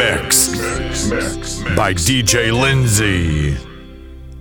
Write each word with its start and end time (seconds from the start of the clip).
mix, 0.00 0.50
by 1.76 1.92
DJ 1.92 2.50
Lindsay. 2.50 3.54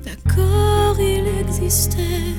D'accord, 0.05 0.95
il 0.99 1.25
existait 1.41 2.33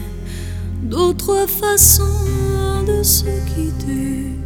d'autres 0.83 1.47
façons 1.47 2.83
de 2.87 3.03
se 3.03 3.31
quitter. 3.51 4.37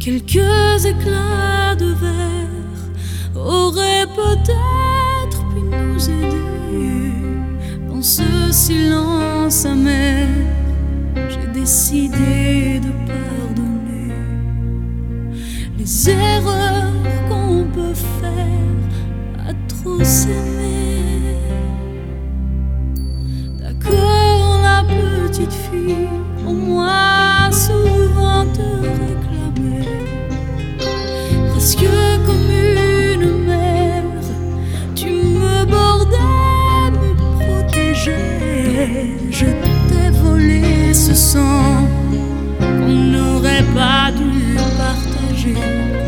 Quelques 0.00 0.84
éclats 0.84 1.76
de 1.76 1.92
verre 2.04 2.82
auraient 3.36 4.06
peut-être 4.22 5.40
pu 5.50 5.60
nous 5.60 6.10
aider. 6.10 7.12
Dans 7.88 8.02
ce 8.02 8.50
silence 8.50 9.64
amer, 9.64 10.26
j'ai 11.28 11.60
décidé 11.60 12.80
de 12.80 12.90
pardonner 13.06 14.14
les 15.78 16.10
erreurs 16.10 16.87
peut 17.74 17.94
faire 17.94 19.48
à 19.48 19.52
trop 19.68 20.02
s'aimer. 20.02 21.36
D'accord, 23.60 24.60
la 24.62 24.84
petite 24.84 25.52
fille, 25.52 26.08
au 26.46 26.52
moins 26.52 27.50
souvent 27.50 28.44
te 28.52 28.68
réclamer. 28.82 29.88
Presque 31.50 31.88
comme 32.26 32.50
une 32.50 33.46
mère, 33.46 34.02
tu 34.94 35.10
me 35.10 35.64
bordais, 35.64 36.90
me 36.92 37.14
protégeais. 37.44 39.16
Je 39.30 39.46
t'ai 39.88 40.10
volé 40.22 40.94
ce 40.94 41.14
sang 41.14 41.86
qu'on 42.58 42.94
n'aurait 43.12 43.66
pas 43.74 44.10
dû 44.12 44.56
partager. 44.76 46.07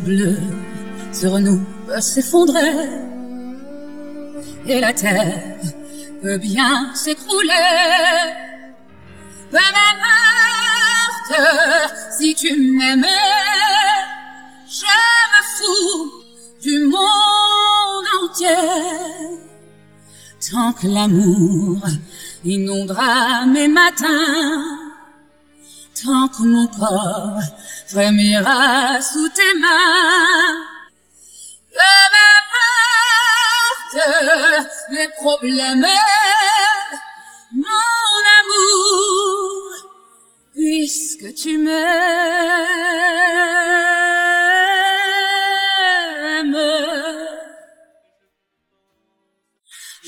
Bleu 0.00 0.36
sur 1.12 1.38
nous 1.38 1.60
peut 1.86 2.00
s'effondrer 2.00 2.88
et 4.66 4.80
la 4.80 4.92
terre 4.92 5.56
peut 6.22 6.38
bien 6.38 6.92
s'écrouler. 6.94 7.52
Peu 9.50 9.58
m'importe 9.58 10.94
si 12.18 12.34
tu 12.34 12.56
m'aimais, 12.56 13.06
je 14.68 14.84
me 15.32 15.42
fous 15.56 16.12
du 16.62 16.78
monde 16.86 18.06
entier. 18.22 18.48
Tant 20.50 20.72
que 20.72 20.86
l'amour 20.86 21.82
inondera 22.44 23.46
mes 23.46 23.68
matins, 23.68 24.83
tant 26.04 26.28
que 26.28 26.42
mon 26.42 26.66
corps 26.66 27.40
frémira 27.86 29.00
sous 29.00 29.28
tes 29.30 29.54
mains. 29.58 30.66
Peu 31.72 31.94
m'importe 33.94 34.08
les 34.90 35.08
problèmes, 35.16 35.86
mon 37.52 38.20
amour, 38.40 39.62
puisque 40.54 41.34
tu 41.34 41.58
m'aimes. 41.58 42.64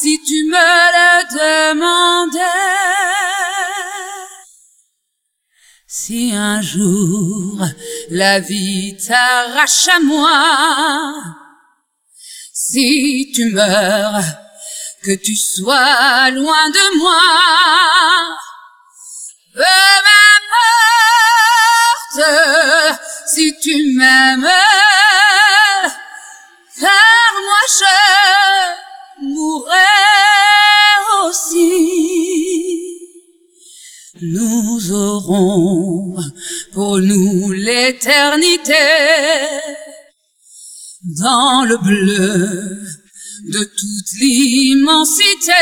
si 0.00 0.20
tu 0.22 0.44
me 0.50 0.68
le 0.96 1.24
demandais. 1.72 2.40
Si 5.88 6.32
un 6.34 6.60
jour 6.60 7.64
la 8.10 8.40
vie 8.40 8.96
t'arrache 8.96 9.88
à 9.88 10.00
moi, 10.00 11.14
si 12.52 13.32
tu 13.34 13.46
meurs, 13.46 14.20
que 15.02 15.14
tu 15.14 15.34
sois 15.34 16.30
loin 16.30 16.70
de 16.70 16.98
moi, 16.98 18.36
peu 19.54 19.62
m'importe 22.12 22.28
si 23.26 23.54
tu 23.62 23.94
m'aimes, 23.96 24.50
car 26.80 27.32
moi 27.40 27.62
je 27.78 28.75
aussi. 31.26 32.96
Nous 34.22 34.92
aurons 34.92 36.16
pour 36.72 36.98
nous 36.98 37.52
l'éternité 37.52 38.74
dans 41.20 41.64
le 41.64 41.76
bleu 41.76 42.82
de 43.52 43.64
toute 43.64 44.20
l'immensité. 44.20 45.52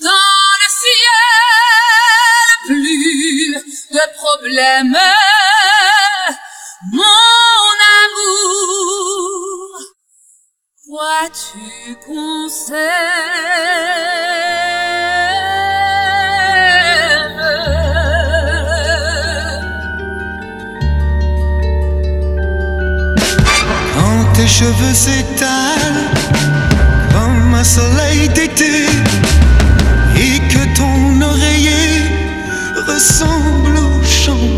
Dans 0.00 0.10
le 0.62 0.68
ciel, 0.80 1.14
plus 2.66 3.54
de 3.90 4.04
problèmes, 4.16 4.96
Toi 10.94 11.28
tu. 11.32 11.58
Quand 23.92 24.32
tes 24.34 24.46
cheveux 24.46 24.94
s'étalent 24.94 26.04
comme 27.12 27.54
un 27.54 27.64
soleil 27.64 28.28
d'été 28.28 28.86
et 30.16 30.38
que 30.48 30.76
ton 30.76 31.20
oreiller 31.22 32.02
ressemble 32.86 33.78
au 33.78 34.04
chant 34.04 34.53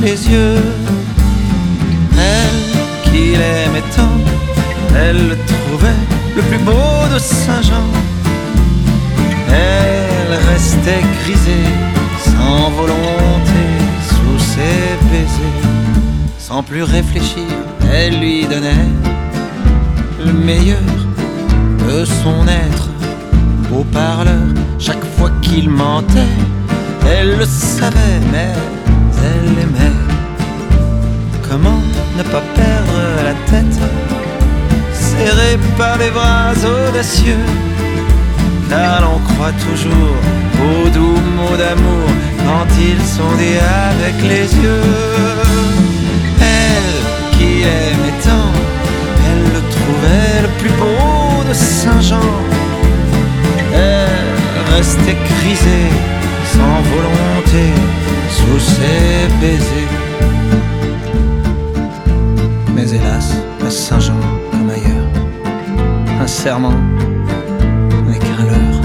les 0.00 0.28
yeux. 0.28 0.62
Elle 2.16 3.10
qu'il 3.10 3.34
aimait 3.34 3.88
tant, 3.96 4.18
elle 4.96 5.28
le 5.28 5.36
trouvait 5.52 6.02
le 6.36 6.42
plus 6.42 6.58
beau 6.58 7.08
de 7.12 7.18
Saint-Jean. 7.18 7.88
Elle 9.48 10.34
restait 10.50 11.04
grisée, 11.22 11.70
sans 12.24 12.70
volonté, 12.70 13.62
sous 14.08 14.38
ses 14.38 14.88
baisers. 15.10 15.68
Sans 16.38 16.62
plus 16.62 16.82
réfléchir, 16.82 17.48
elle 17.92 18.18
lui 18.20 18.46
donnait 18.46 18.88
le 20.24 20.32
meilleur 20.32 20.78
de 21.88 22.04
son 22.04 22.46
être. 22.46 22.88
Au 23.72 23.84
parleur, 23.84 24.48
chaque 24.78 25.04
fois 25.16 25.30
qu'il 25.40 25.70
mentait, 25.70 26.34
elle 27.10 27.36
le 27.38 27.46
savait, 27.46 28.20
mais 28.30 28.52
elle 29.22 29.58
aimait. 29.64 29.96
Comment 31.48 31.82
ne 32.16 32.22
pas 32.22 32.42
perdre 32.54 32.98
la 33.24 33.34
tête 33.50 33.78
Serré 34.92 35.58
par 35.76 35.98
les 35.98 36.10
bras 36.10 36.52
audacieux 36.88 37.44
Car 38.68 39.02
l'on 39.02 39.18
croit 39.28 39.52
toujours 39.68 40.16
aux 40.64 40.88
doux 40.88 41.20
mots 41.36 41.56
d'amour 41.56 42.06
Quand 42.46 42.68
ils 42.90 43.04
sont 43.16 43.34
dits 43.36 43.60
avec 43.90 44.16
les 44.22 44.46
yeux 44.62 44.88
Elle 46.40 46.94
qui 47.36 47.62
aimait 47.62 48.18
tant 48.24 48.52
Elle 49.26 49.44
le 49.56 49.62
trouvait 49.76 50.42
le 50.46 50.50
plus 50.60 50.74
beau 50.80 51.48
de 51.48 51.54
Saint-Jean 51.54 52.30
Elle 53.74 54.74
restait 54.74 55.18
grisée 55.28 55.90
sans 56.54 56.80
volonté 56.92 58.01
Sous 58.36 58.60
ses 58.60 59.28
baisers 59.40 60.02
mais 62.74 62.90
hélas, 62.90 63.36
à 63.64 63.70
Saint-Jean 63.70 64.20
comme 64.50 64.70
ailleurs, 64.70 65.08
un 66.20 66.26
serment 66.26 66.74
n'est 68.08 68.18
qu'un 68.18 68.44
leurre. 68.44 68.80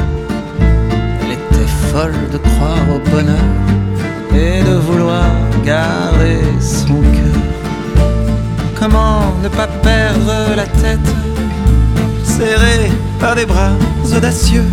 Elle 1.21 1.31
était 1.31 1.71
folle 1.91 2.13
de 2.31 2.37
croire 2.37 2.85
au 2.95 2.99
bonheur 3.09 3.49
et 4.33 4.61
de 4.61 4.75
vouloir 4.75 5.31
garder 5.65 6.39
son 6.59 7.01
cœur. 7.15 7.41
Comment 8.79 9.33
ne 9.41 9.47
pas 9.47 9.67
perdre 9.81 10.55
la 10.55 10.65
tête, 10.65 11.09
serrée 12.23 12.91
par 13.19 13.35
des 13.35 13.45
bras 13.45 13.71
audacieux? 14.15 14.65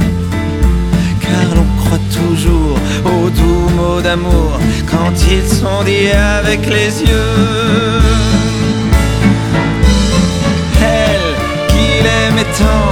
Car 1.26 1.54
l'on 1.56 1.68
croit 1.82 2.04
toujours 2.20 2.76
aux 3.04 3.30
doux 3.30 3.68
mots 3.76 4.00
d'amour 4.00 4.52
quand 4.90 5.14
ils 5.30 5.48
sont 5.48 5.82
dits 5.84 6.10
avec 6.40 6.60
les 6.66 6.92
yeux. 7.02 8.00
Elle 10.82 11.28
qu'il 11.70 12.06
aimait 12.22 12.52
tant, 12.62 12.90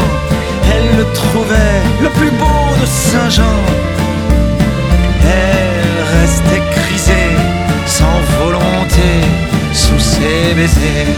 elle 0.73 0.99
le 0.99 1.05
trouvait 1.13 1.81
le 2.03 2.09
plus 2.19 2.33
beau 2.43 2.65
de 2.81 2.87
Saint-Jean. 2.87 3.59
Elle 5.25 6.21
restait 6.21 6.63
grisée, 6.77 7.33
sans 7.87 8.19
volonté, 8.39 9.11
sous 9.73 9.99
ses 9.99 10.55
baisers. 10.55 11.17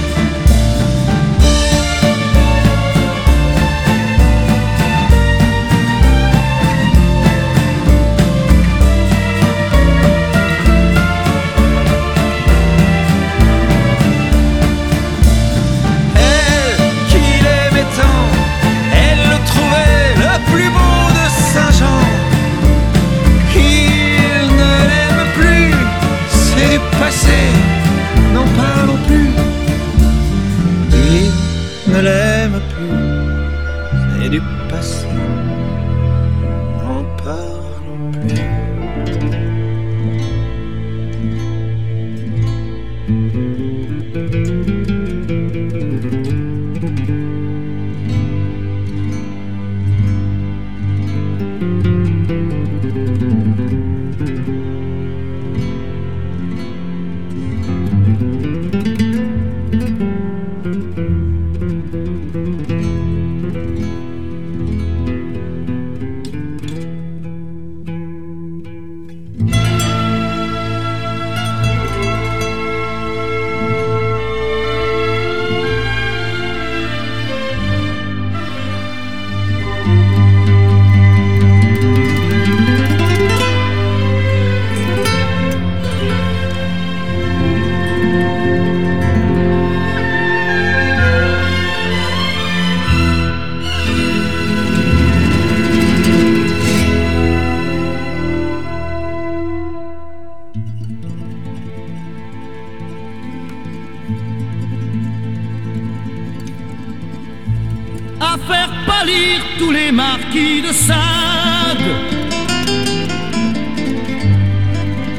Marquis 109.92 110.62
de 110.62 110.72
Sade, 110.72 111.90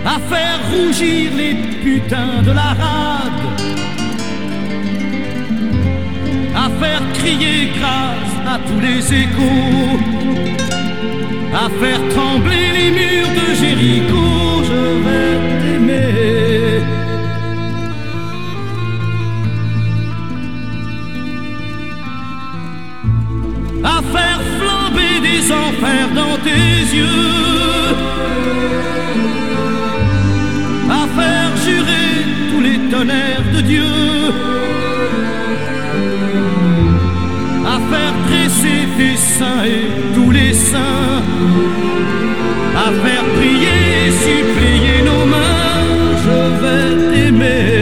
à 0.05 0.19
faire 0.29 0.59
rougir 0.71 1.31
les 1.35 1.55
putains 1.83 2.41
de 2.43 2.51
la 2.51 2.73
rade, 2.81 3.45
à 6.55 6.69
faire 6.79 7.03
crier 7.13 7.69
grâce 7.77 8.35
à 8.53 8.59
tous 8.67 8.79
les 8.79 9.13
échos, 9.23 9.99
à 11.53 11.69
faire 11.79 12.01
trembler 12.09 12.71
les 12.77 12.91
murs 12.91 13.33
de 13.39 13.47
Jéricho, 13.55 14.63
je 14.69 14.81
vais 15.05 15.35
t'aimer. 15.61 16.44
Des 25.45 25.51
enfers 25.51 26.09
dans 26.13 26.37
tes 26.43 26.95
yeux, 26.95 27.05
à 30.89 31.07
faire 31.17 31.51
jurer 31.65 32.11
tous 32.51 32.61
les 32.61 32.79
tonnerres 32.89 33.49
de 33.53 33.61
Dieu, 33.61 33.93
à 37.65 37.77
faire 37.91 38.13
dresser 38.27 38.81
tes 38.97 39.17
seins 39.17 39.63
et 39.65 40.15
tous 40.15 40.31
les 40.31 40.53
saints, 40.53 41.21
à 42.75 42.91
faire 43.03 43.25
prier 43.37 44.07
et 44.07 44.11
supplier 44.25 45.01
nos 45.09 45.25
mains, 45.25 45.77
je 46.25 46.37
vais 46.61 47.13
t'aimer, 47.13 47.74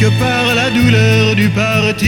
que 0.00 0.08
par 0.18 0.54
la 0.54 0.70
douleur 0.70 1.34
du 1.34 1.50
partir, 1.50 2.06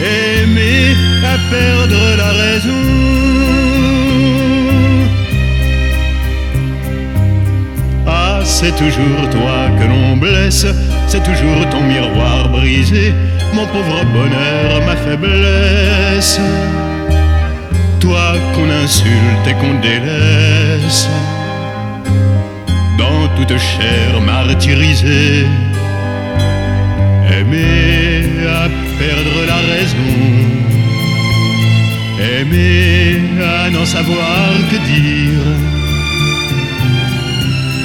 aimer 0.00 0.96
à 1.22 1.36
perdre 1.50 2.16
la 2.16 2.30
raison. 2.42 2.84
Ah, 8.06 8.40
c'est 8.42 8.74
toujours 8.74 9.28
toi 9.30 9.68
que 9.78 9.84
l'on 9.84 10.16
blesse, 10.16 10.66
c'est 11.08 11.22
toujours 11.22 11.68
ton 11.68 11.82
miroir 11.82 12.48
brisé, 12.48 13.12
mon 13.52 13.66
pauvre 13.66 14.02
bonheur, 14.14 14.80
ma 14.86 14.96
faiblesse. 14.96 16.40
Toi 18.00 18.32
qu'on 18.54 18.70
insulte 18.82 19.46
et 19.46 19.52
qu'on 19.60 19.78
délaisse, 19.80 21.06
toute 23.46 23.58
chair 23.58 24.20
martyrisée, 24.20 25.46
aimer 27.38 28.24
à 28.46 28.68
perdre 28.98 29.38
la 29.46 29.60
raison, 29.72 30.12
aimer 32.36 33.20
à 33.42 33.70
n'en 33.70 33.86
savoir 33.86 34.48
que 34.70 34.76
dire 34.92 35.46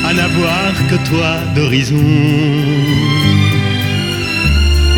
à 0.08 0.14
n'avoir 0.14 0.72
que 0.90 0.98
toi 1.10 1.32
d'horizon 1.56 2.12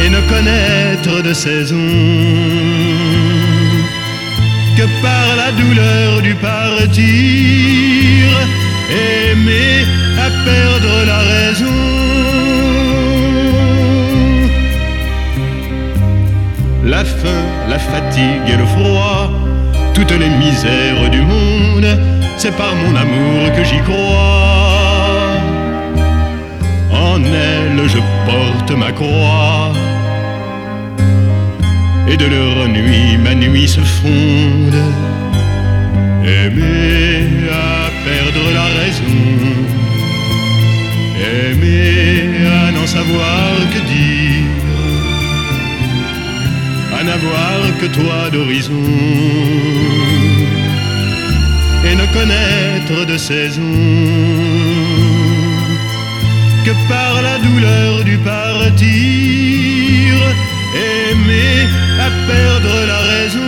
et 0.01 0.09
ne 0.09 0.21
connaître 0.33 1.23
de 1.23 1.33
saison 1.33 1.89
que 4.77 4.85
par 5.01 5.27
la 5.41 5.51
douleur 5.53 6.21
du 6.21 6.35
partir, 6.35 7.03
aimer 8.89 10.06
perdre 10.47 10.93
la 11.11 11.19
raison. 11.33 11.79
La 16.93 17.03
faim, 17.03 17.43
la 17.69 17.79
fatigue 17.79 18.47
et 18.53 18.57
le 18.63 18.67
froid, 18.75 19.31
toutes 19.93 20.15
les 20.23 20.31
misères 20.43 21.09
du 21.09 21.21
monde, 21.21 21.89
c'est 22.37 22.55
par 22.55 22.73
mon 22.81 22.93
amour 23.03 23.41
que 23.55 23.63
j'y 23.69 23.81
crois. 23.89 25.35
En 27.07 27.19
elle, 27.23 27.79
je 27.95 28.01
porte 28.27 28.71
ma 28.83 28.91
croix 28.91 29.73
et 32.09 32.15
de 32.15 32.25
leur 32.25 32.67
nuit 32.69 33.17
ma 33.17 33.35
nuit 33.35 33.67
se 33.67 33.81
fonde. 33.81 34.81
Aimer 36.23 37.49
à 37.51 37.89
perdre 38.05 38.45
la 38.53 38.65
raison, 38.79 39.17
aimer 41.27 42.45
à 42.47 42.71
n'en 42.71 42.87
savoir 42.87 43.51
que 43.73 43.79
dire, 43.93 44.51
à 46.97 47.03
n'avoir 47.03 47.57
que 47.79 47.87
toi 47.87 48.29
d'horizon 48.31 48.85
et 51.85 51.95
ne 51.95 52.05
connaître 52.17 53.05
de 53.05 53.17
saison 53.17 53.75
que 56.65 56.73
par 56.89 57.21
la 57.21 57.37
douleur 57.39 58.03
du 58.03 58.17
partir, 58.17 58.87
aimer 61.09 61.59
à 62.05 62.09
perdre 62.29 62.75
la 62.91 62.99
raison. 63.13 63.46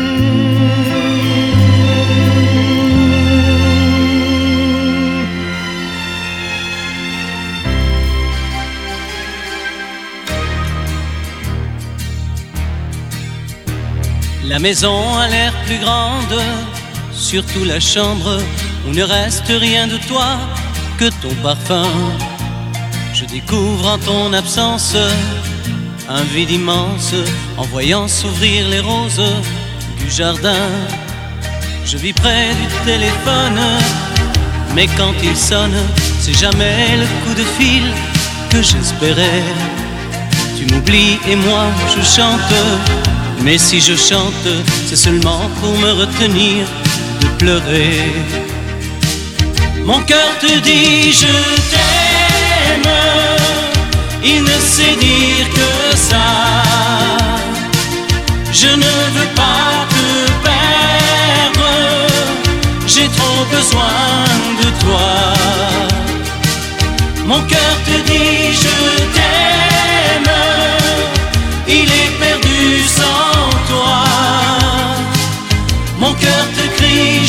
Maison 14.60 15.18
a 15.18 15.30
l'air 15.30 15.54
plus 15.66 15.78
grande, 15.78 16.42
surtout 17.14 17.64
la 17.64 17.80
chambre 17.80 18.40
où 18.86 18.92
ne 18.92 19.04
reste 19.04 19.48
rien 19.48 19.88
de 19.88 19.96
toi 20.06 20.38
que 20.98 21.06
ton 21.22 21.34
parfum. 21.42 21.88
Je 23.14 23.24
découvre 23.24 23.88
en 23.88 23.98
ton 23.98 24.34
absence 24.34 24.98
un 26.10 26.24
vide 26.24 26.52
immense 26.52 27.14
en 27.58 27.64
voyant 27.64 28.10
s'ouvrir 28.10 28.68
les 28.68 28.82
roses 28.82 29.32
du 29.98 30.12
jardin. 30.12 30.68
Je 31.86 31.96
vis 31.96 32.14
près 32.14 32.50
du 32.50 32.86
téléphone, 32.86 33.62
mais 34.76 34.88
quand 34.98 35.14
il 35.24 35.38
sonne, 35.38 35.80
c'est 36.20 36.38
jamais 36.38 36.98
le 36.98 37.08
coup 37.24 37.34
de 37.34 37.46
fil 37.58 37.84
que 38.50 38.62
j'espérais. 38.62 39.44
Tu 40.58 40.66
m'oublies 40.66 41.18
et 41.30 41.38
moi 41.38 41.66
je 41.96 42.02
chante, 42.04 42.54
mais 43.44 43.58
si 43.58 43.80
je 43.80 43.96
chante, 43.96 44.48
c'est 44.88 44.96
seulement 44.96 45.50
pour 45.60 45.78
me 45.78 45.92
retenir 45.92 46.66
de 47.22 47.28
pleurer. 47.38 48.12
Mon 49.86 50.02
cœur 50.02 50.38
te 50.40 50.60
dit 50.60 51.12
je 51.12 51.34
t'aime, 51.72 52.92
il 54.24 54.44
ne 54.44 54.58
sait 54.74 54.96
dire 55.00 55.46
que 55.58 55.98
ça. 55.98 56.28
Je 58.52 58.68
ne 58.68 58.94
veux 59.16 59.32
pas 59.36 59.88
te 59.94 60.06
perdre, 60.48 61.70
j'ai 62.88 63.08
trop 63.18 63.46
besoin 63.56 64.26
de 64.62 64.70
toi. 64.84 65.10
Mon 67.26 67.42
cœur 67.42 67.76
te 67.86 67.96
dit 68.10 68.54
je 68.64 68.76
t'aime, 69.16 70.34
il 71.68 71.90
est 71.90 71.99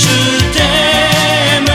je 0.03 0.17
t'aime 0.55 1.75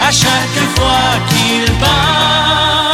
à 0.00 0.10
chaque 0.10 0.62
fois 0.76 1.08
qu'il 1.28 1.64
bat. 1.80 2.92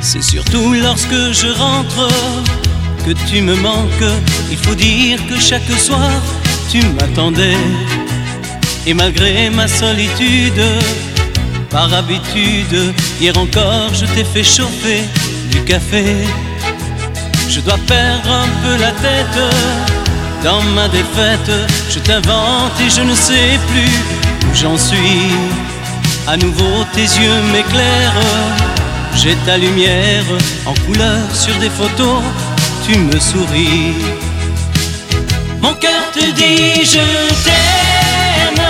C'est 0.00 0.22
surtout 0.22 0.74
lorsque 0.74 1.20
je 1.40 1.48
rentre 1.64 2.08
que 3.04 3.12
tu 3.28 3.40
me 3.42 3.54
manques. 3.56 4.12
Il 4.50 4.58
faut 4.58 4.74
dire 4.74 5.18
que 5.28 5.38
chaque 5.40 5.70
soir 5.88 6.22
tu 6.70 6.80
m'attendais. 6.96 7.62
Et 8.86 8.94
malgré 8.94 9.50
ma 9.50 9.68
solitude, 9.68 10.64
par 11.70 11.92
habitude, 11.92 12.94
hier 13.20 13.36
encore 13.36 13.92
je 14.00 14.06
t'ai 14.14 14.24
fait 14.24 14.48
chauffer 14.56 15.02
du 15.50 15.60
café. 15.64 16.04
Je 17.48 17.60
dois 17.60 17.80
perdre 17.86 18.30
un 18.44 18.48
peu 18.62 18.74
la 18.84 18.92
tête 19.04 19.40
dans 20.42 20.62
ma 20.74 20.88
défaite. 20.88 21.50
Je 21.90 21.98
t'invente 21.98 22.78
et 22.80 22.90
je 22.90 23.02
ne 23.02 23.14
sais 23.14 23.58
plus 23.70 24.48
où 24.48 24.54
j'en 24.54 24.76
suis. 24.76 25.32
À 26.26 26.36
nouveau 26.36 26.84
tes 26.94 27.08
yeux 27.20 27.40
m'éclairent. 27.52 28.22
J'ai 29.14 29.34
ta 29.46 29.56
lumière 29.56 30.24
en 30.66 30.74
couleur 30.86 31.22
sur 31.34 31.54
des 31.58 31.70
photos. 31.70 32.22
Tu 32.84 32.98
me 32.98 33.18
souris. 33.18 33.94
Mon 35.60 35.74
cœur 35.74 36.02
te 36.12 36.24
dit 36.40 36.84
je 36.84 37.04
t'aime. 37.44 38.64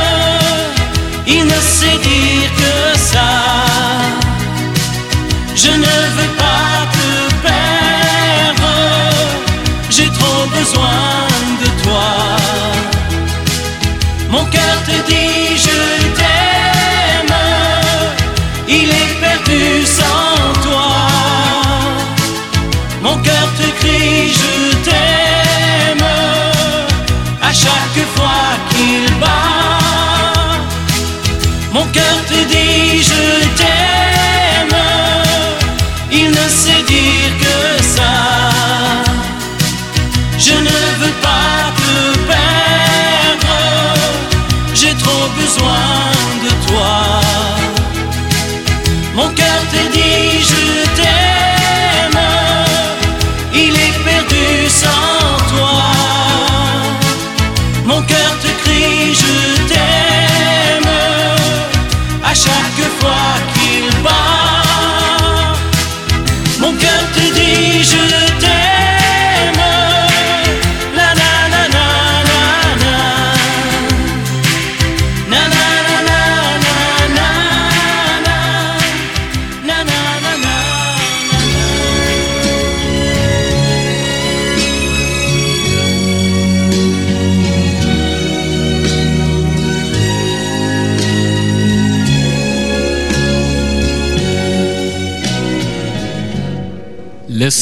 Il 1.27 1.45
ne 1.45 1.61
sait 1.61 1.99
dire 2.03 2.51
que 2.57 2.99
ça. 2.99 3.29
Je 5.55 5.71
ne 5.71 5.95
veux 6.17 6.38
cœur 14.51 14.83
te 14.85 15.11
dit 15.11 15.28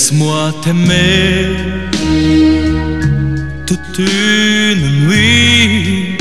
Laisse-moi 0.08 0.52
t'aimer 0.62 1.56
toute 3.66 3.98
une 3.98 5.08
nuit. 5.08 6.16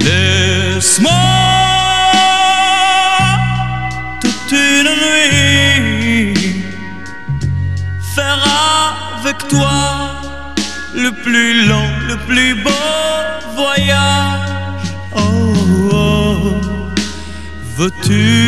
Laisse-moi 0.00 1.12
toute 4.20 4.50
une 4.50 4.90
nuit 5.04 6.34
faire 8.12 8.42
avec 9.20 9.46
toi 9.46 10.18
le 10.96 11.12
plus 11.12 11.64
long, 11.64 11.88
le 12.08 12.16
plus 12.26 12.56
beau 12.56 12.70
voyage. 13.54 14.88
Oh, 15.14 15.54
oh 15.92 16.60
veux-tu? 17.76 18.47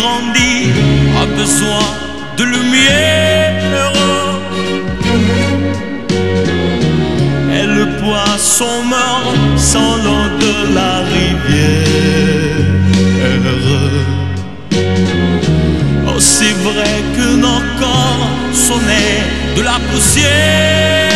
grandit 0.00 0.72
a 1.22 1.26
besoin 1.40 1.84
de 2.38 2.44
lumière. 2.44 3.92
Et 7.56 7.66
le 7.78 7.86
poisson 8.02 8.74
meurt 8.92 9.58
sans 9.58 9.96
l'eau 10.04 10.26
de 10.44 10.54
la 10.76 10.92
rivière. 11.14 12.60
Oh, 16.08 16.18
c'est 16.18 16.56
vrai 16.68 16.94
que 17.16 17.26
nos 17.44 17.62
corps 17.80 18.30
sont 18.52 18.82
de 19.56 19.62
la 19.62 19.78
poussière. 19.90 21.09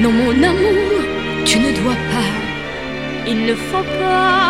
Non, 0.00 0.12
mon 0.12 0.42
amour, 0.42 1.02
tu 1.44 1.58
ne 1.58 1.72
dois 1.72 1.94
pas, 1.94 3.26
il 3.26 3.46
ne 3.46 3.54
faut 3.54 3.84
pas. 4.00 4.47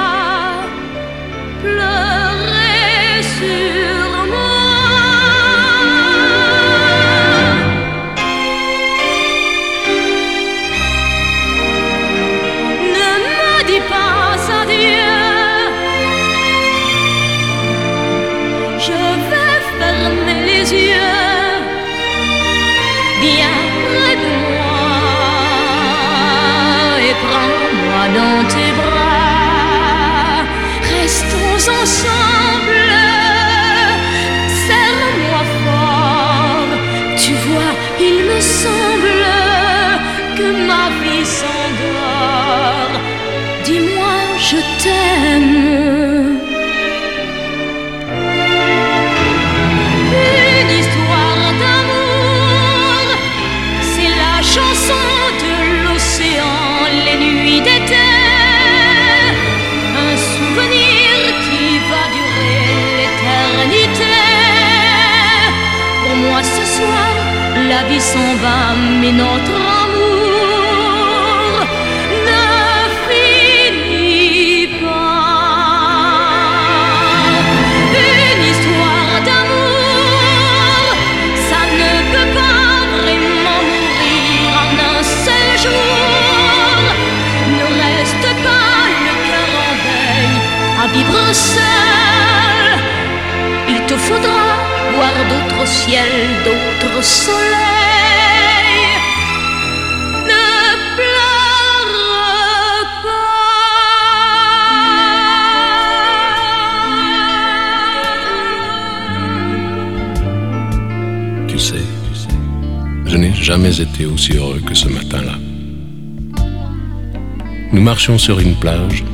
Sur 118.17 118.41
une 118.41 118.57
plage, 118.57 119.05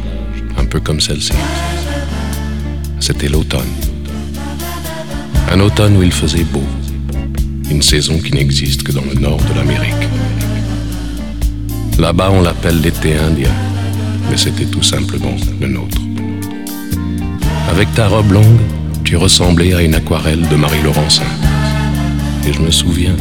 un 0.56 0.64
peu 0.64 0.80
comme 0.80 1.00
celle-ci. 1.00 1.32
C'était 3.00 3.28
l'automne. 3.28 3.68
Un 5.52 5.60
automne 5.60 5.96
où 5.96 6.02
il 6.02 6.12
faisait 6.12 6.44
beau. 6.44 6.62
Une 7.70 7.82
saison 7.82 8.18
qui 8.18 8.32
n'existe 8.32 8.82
que 8.82 8.92
dans 8.92 9.04
le 9.04 9.14
nord 9.20 9.40
de 9.42 9.54
l'Amérique. 9.54 10.08
Là-bas, 11.98 12.30
on 12.32 12.40
l'appelle 12.40 12.80
l'été 12.80 13.16
indien, 13.18 13.50
mais 14.30 14.38
c'était 14.38 14.64
tout 14.64 14.82
simplement 14.82 15.36
le 15.60 15.66
nôtre. 15.66 15.98
Avec 17.68 17.92
ta 17.94 18.08
robe 18.08 18.32
longue, 18.32 18.60
tu 19.02 19.16
ressemblais 19.16 19.74
à 19.74 19.82
une 19.82 19.96
aquarelle 19.96 20.48
de 20.48 20.56
Marie 20.56 20.82
Laurencin. 20.82 21.26
Et 22.46 22.52
je 22.52 22.60
me 22.60 22.70
souviens, 22.70 23.16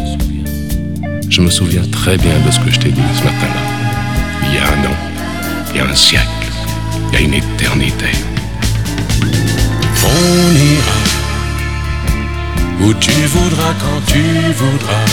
je 1.29 1.41
me 1.41 1.49
souviens 1.49 1.83
très 1.91 2.17
bien 2.17 2.39
de 2.45 2.51
ce 2.51 2.59
que 2.59 2.71
je 2.71 2.79
t'ai 2.79 2.91
dit 2.91 3.01
ce 3.15 3.23
matin-là. 3.25 4.47
Il 4.47 4.55
y 4.55 4.57
a 4.59 4.67
un 4.67 4.85
an, 4.85 4.95
il 5.73 5.77
y 5.77 5.79
a 5.79 5.85
un 5.85 5.95
siècle, 5.95 6.51
il 7.07 7.13
y 7.13 7.17
a 7.17 7.19
une 7.21 7.33
éternité. 7.33 8.11
On 10.05 10.55
ira 10.55 10.99
où 12.81 12.93
tu 12.93 13.11
voudras 13.11 13.73
quand 13.79 14.01
tu 14.05 14.23
voudras. 14.61 15.07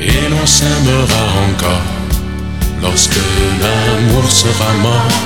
Et 0.00 0.28
l'on 0.28 0.46
s'aimera 0.46 1.24
encore 1.48 1.88
lorsque 2.82 3.18
l'amour 3.60 4.30
sera 4.30 4.72
mort. 4.82 5.18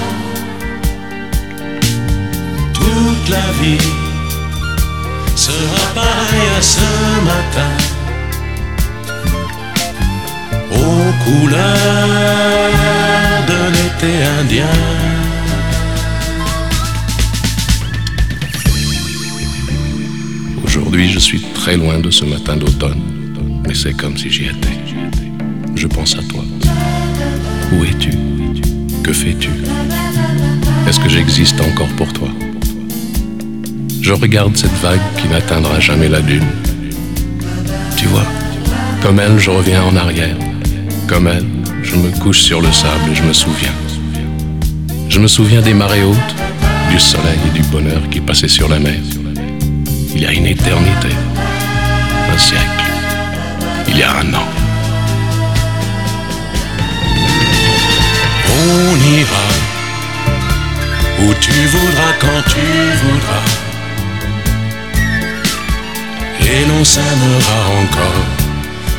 Toute 2.72 3.28
la 3.28 3.52
vie 3.60 3.88
sera 5.36 5.84
pareille 5.94 6.50
à 6.58 6.62
ce 6.62 6.80
matin. 7.24 7.97
Aux 10.88 11.12
couleurs 11.22 11.60
de 13.46 13.58
l'été 13.74 14.12
indien. 14.40 14.64
Aujourd'hui, 20.64 21.10
je 21.10 21.18
suis 21.18 21.42
très 21.52 21.76
loin 21.76 21.98
de 21.98 22.10
ce 22.10 22.24
matin 22.24 22.56
d'automne, 22.56 23.02
mais 23.66 23.74
c'est 23.74 23.92
comme 23.92 24.16
si 24.16 24.30
j'y 24.30 24.46
étais. 24.46 24.78
Je 25.74 25.86
pense 25.86 26.16
à 26.16 26.22
toi. 26.22 26.42
Où 27.72 27.84
es-tu? 27.84 28.12
Que 29.04 29.12
fais-tu? 29.12 29.50
Est-ce 30.88 31.00
que 31.00 31.10
j'existe 31.10 31.60
encore 31.60 31.94
pour 31.98 32.10
toi? 32.14 32.28
Je 34.00 34.14
regarde 34.14 34.56
cette 34.56 34.78
vague 34.80 35.06
qui 35.18 35.28
n'atteindra 35.28 35.80
jamais 35.80 36.08
la 36.08 36.22
dune. 36.22 36.48
Tu 37.98 38.06
vois, 38.06 38.24
comme 39.02 39.20
elle, 39.20 39.38
je 39.38 39.50
reviens 39.50 39.82
en 39.82 39.94
arrière. 39.94 40.36
Comme 41.08 41.26
elle, 41.26 41.46
je 41.82 41.96
me 41.96 42.10
couche 42.20 42.40
sur 42.40 42.60
le 42.60 42.70
sable 42.70 43.10
et 43.10 43.14
je 43.14 43.22
me 43.22 43.32
souviens. 43.32 43.72
Je 45.08 45.18
me 45.18 45.26
souviens 45.26 45.62
des 45.62 45.74
marées 45.74 46.04
hautes, 46.04 46.34
du 46.90 47.00
soleil 47.00 47.38
et 47.48 47.58
du 47.58 47.62
bonheur 47.68 48.02
qui 48.10 48.20
passaient 48.20 48.48
sur 48.48 48.68
la 48.68 48.78
mer 48.78 48.94
il 50.18 50.24
y 50.24 50.26
a 50.26 50.32
une 50.32 50.46
éternité, 50.46 51.10
un 52.34 52.38
siècle, 52.38 52.90
il 53.86 53.98
y 53.98 54.02
a 54.02 54.16
un 54.16 54.34
an. 54.34 54.48
On 58.60 58.96
ira 59.16 59.48
où 61.20 61.34
tu 61.40 61.52
voudras 61.52 62.12
quand 62.20 62.42
tu 62.50 62.66
voudras. 63.02 63.48
Et 66.40 66.64
l'on 66.66 66.82
s'aimera 66.82 67.60
encore 67.82 68.37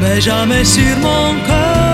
mais 0.00 0.20
jamais 0.20 0.64
sur 0.64 0.96
mon 0.98 1.34
cœur. 1.46 1.87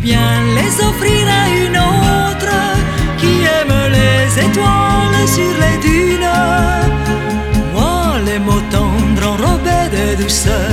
bien 0.00 0.42
les 0.56 0.74
offrir 0.82 1.26
à 1.28 1.48
une 1.64 1.76
autre 1.76 2.56
qui 3.18 3.44
aime 3.58 3.74
les 3.96 4.44
étoiles 4.46 5.28
sur 5.36 5.52
les 5.62 5.76
dunes. 5.86 6.30
Moi, 7.74 8.18
les 8.24 8.38
mots 8.38 8.64
tendres 8.70 9.26
enrobés 9.32 9.88
de 9.96 10.22
douceur 10.22 10.70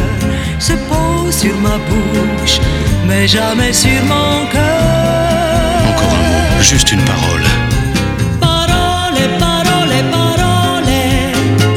se 0.60 0.74
posent 0.90 1.36
sur 1.36 1.56
ma 1.58 1.78
bouche, 1.90 2.60
mais 3.08 3.28
jamais 3.28 3.74
sur 3.74 4.02
mon 4.06 4.46
cœur. 4.52 5.82
Encore 5.90 6.14
un 6.14 6.56
mot, 6.56 6.62
juste 6.62 6.92
une 6.92 7.04
parole. 7.04 7.46
Parole, 8.40 9.20
parole, 9.40 9.96
parole. 10.12 10.92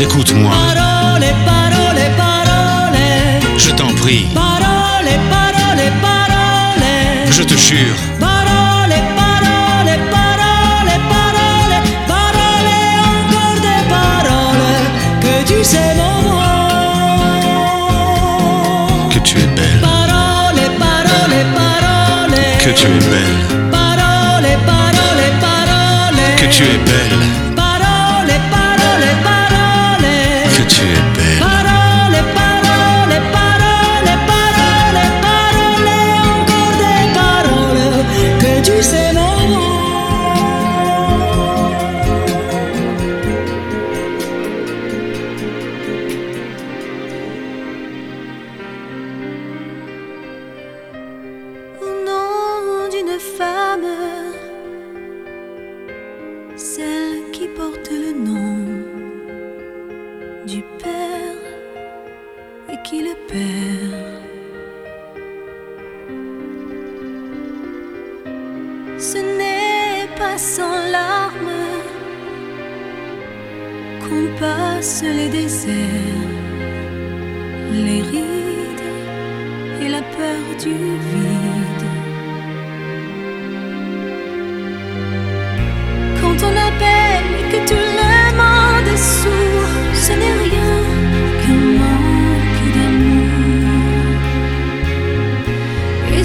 Écoute-moi. 0.01 0.53
Parole, 0.75 1.27
parole, 1.47 2.03
parole. 2.17 2.99
Je 3.59 3.71
t'en 3.71 3.93
prie. 3.95 4.29
Parole, 4.35 4.50
te 7.51 7.57
jure. 7.59 7.97
Parole, 8.21 8.97
parole, 9.19 9.95
parole, 10.15 10.95
parole, 11.15 11.77
parole, 12.07 12.71
encore 13.11 13.59
des 13.67 13.83
paroles 13.95 14.85
que 15.21 15.35
tu 15.49 15.65
sais. 15.65 15.91
Que 19.13 19.19
tu 19.19 19.39
es 19.39 19.49
belle. 19.57 19.81
Que 22.63 22.71
tu 22.73 22.87
es 22.87 23.05
belle. 23.11 23.43
Parole, 23.73 24.53
parole, 24.71 25.27
parole. 25.45 26.25
Que 26.41 26.47
tu 26.55 26.63
es 26.63 26.79
belle. 26.89 27.21
Parole, 27.57 28.35
parole, 28.55 29.09
parole. 29.25 30.13
Que 30.57 30.63
tu 30.73 30.83
es. 30.83 31.10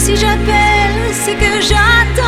Si 0.06 0.16
j'appelle, 0.16 0.94
c'est 1.14 1.34
que 1.34 1.62
j'attends 1.62 2.25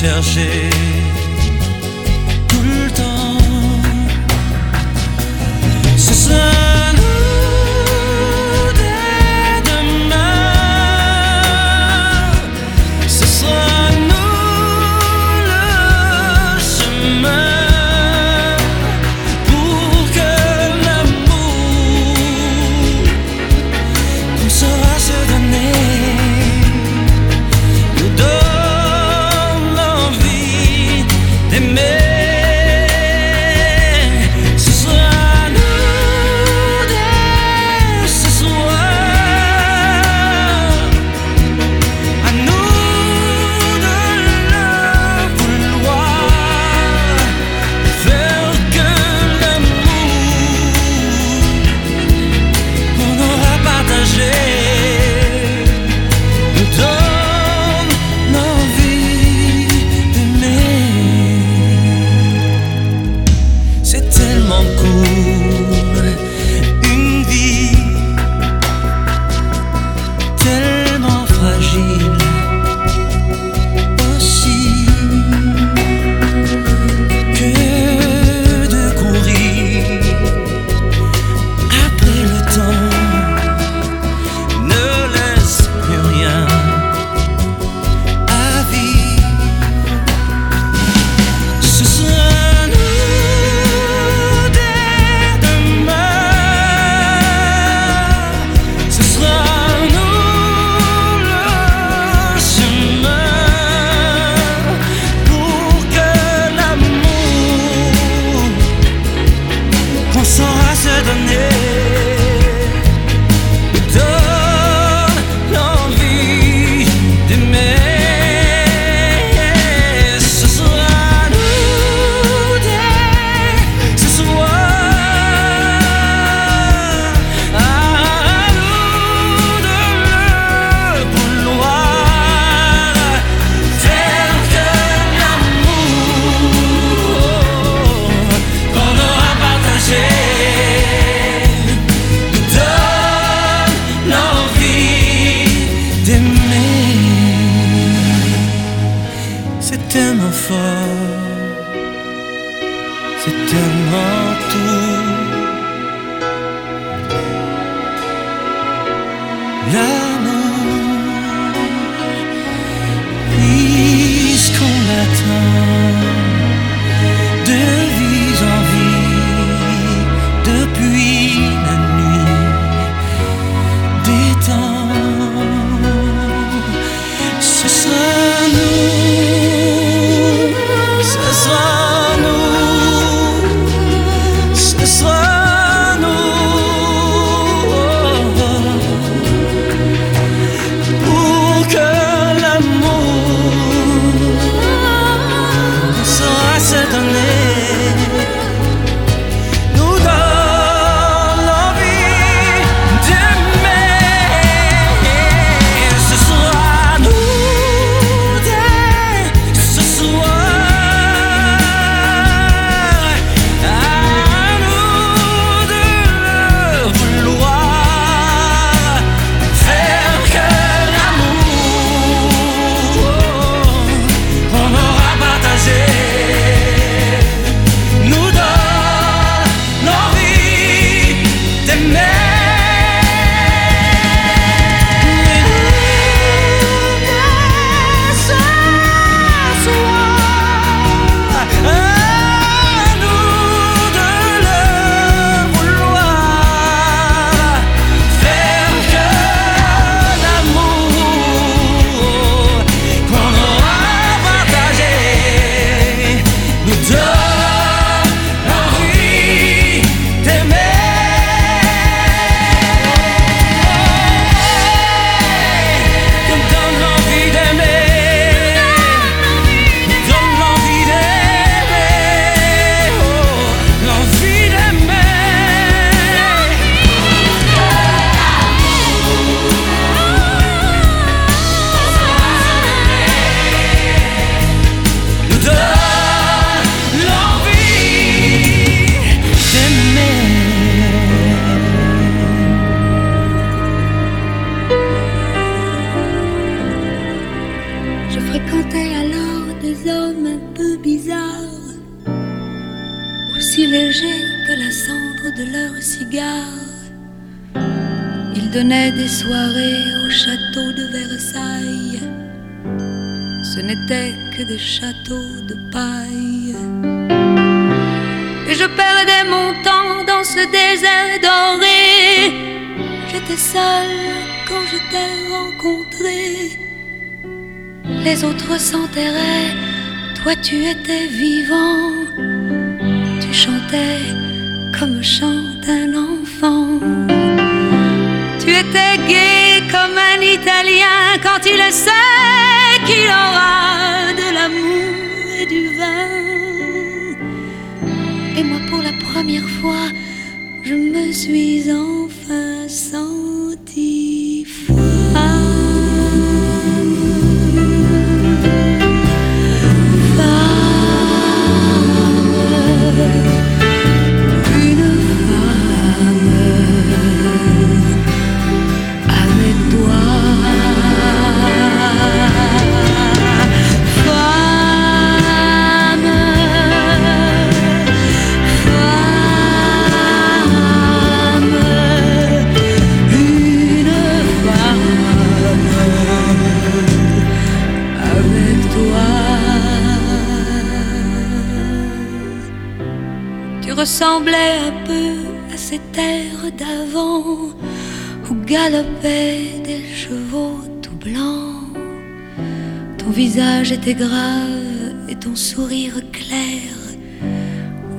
chercher 0.00 1.05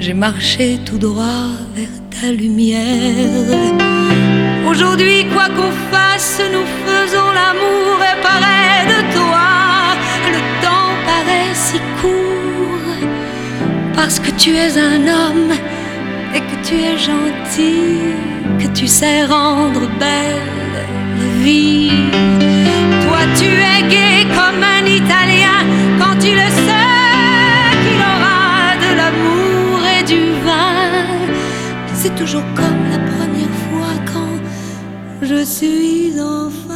j'ai 0.08 0.14
marché 0.14 0.80
tout 0.86 0.98
droit 0.98 1.52
vers 1.76 1.98
ta 2.10 2.32
lumière. 2.32 3.52
Aujourd'hui, 4.66 5.26
quoi 5.34 5.48
qu'on 5.56 5.74
fasse, 5.92 6.42
nous 6.54 6.68
faisons 6.86 7.30
l'amour 7.40 7.96
et 8.10 8.18
paraît 8.22 8.86
de 8.94 9.00
toi. 9.18 9.50
Le 10.36 10.42
temps 10.64 10.94
paraît 11.10 11.54
si 11.54 11.78
court 12.00 13.10
parce 13.98 14.18
que 14.22 14.32
tu 14.32 14.52
es 14.56 14.78
un 14.78 15.02
homme 15.18 15.52
et 16.34 16.40
que 16.40 16.58
tu 16.66 16.76
es 16.76 16.98
gentil, 16.98 18.00
que 18.62 18.68
tu 18.80 18.88
sais 18.88 19.26
rendre 19.26 19.90
belle 20.00 20.86
la 21.18 21.44
vie. 21.44 21.92
Toi, 23.04 23.22
tu 23.38 23.50
es 23.74 23.82
gai 23.94 24.26
comme 24.38 24.64
un 24.78 24.86
Italien 24.86 25.60
quand 26.00 26.18
tu 26.22 26.32
le 26.32 26.50
sais. 26.66 26.87
toujours 32.28 32.44
comme 32.56 32.90
la 32.92 33.00
première 33.00 33.56
fois 33.70 33.94
quand 34.06 35.26
je 35.26 35.46
suis 35.46 36.20
enfant. 36.20 36.67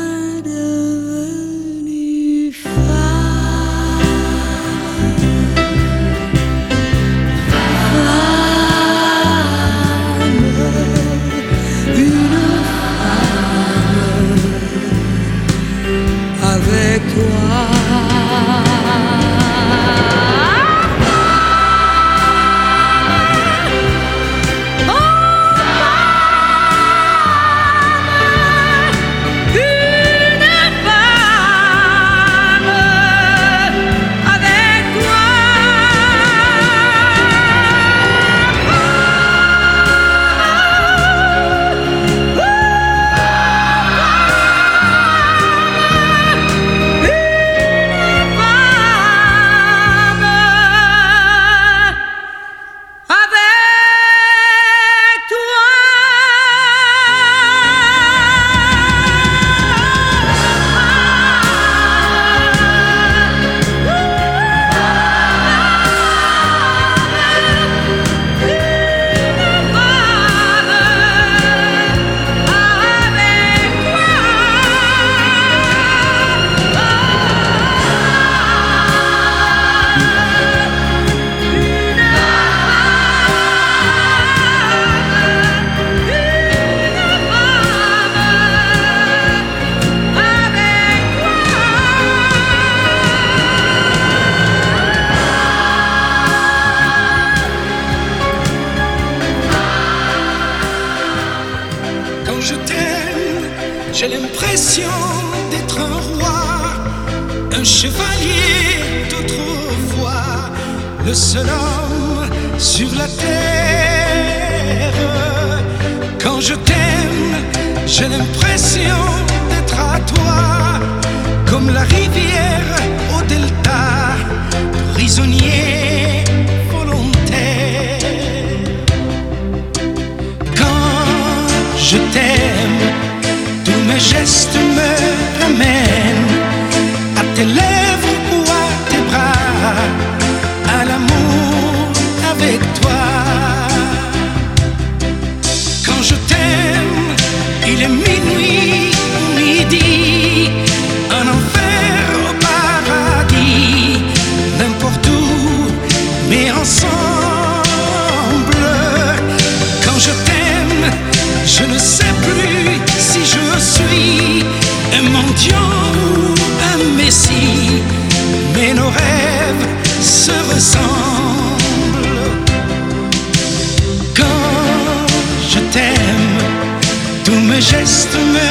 mes 177.52 177.60
gestes 177.60 178.18
me 178.36 178.48